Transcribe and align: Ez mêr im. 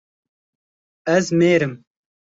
Ez 1.15 1.25
mêr 1.39 1.61
im. 1.65 1.73